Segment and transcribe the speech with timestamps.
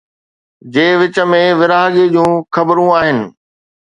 [0.73, 3.19] جي وچ ۾ ورهاڱي جون خبرون آهن